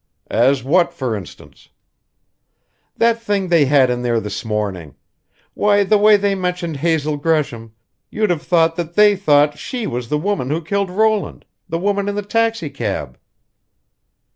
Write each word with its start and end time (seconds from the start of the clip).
"As 0.31 0.63
what, 0.63 0.95
for 0.95 1.15
instance?" 1.15 1.69
"That 2.97 3.21
thing 3.21 3.49
they 3.49 3.65
had 3.65 3.91
in 3.91 4.01
there 4.01 4.19
this 4.19 4.43
morning. 4.43 4.95
Why, 5.53 5.83
the 5.83 5.99
way 5.99 6.17
they 6.17 6.33
mentioned 6.33 6.77
Hazel 6.77 7.17
Gresham, 7.17 7.75
you'd 8.09 8.31
have 8.31 8.41
thought 8.41 8.77
that 8.77 8.95
they 8.95 9.15
thought 9.15 9.59
she 9.59 9.85
was 9.85 10.09
the 10.09 10.17
woman 10.17 10.49
who 10.49 10.63
killed 10.63 10.89
Roland 10.89 11.45
the 11.69 11.77
woman 11.77 12.09
in 12.09 12.15
the 12.15 12.23
taxicab." 12.25 13.19